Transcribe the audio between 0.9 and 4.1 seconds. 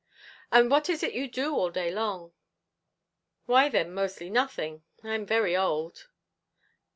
it you do all day long?" "Why then